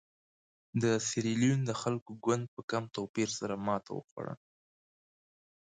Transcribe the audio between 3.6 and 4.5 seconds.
ماته وخوړه.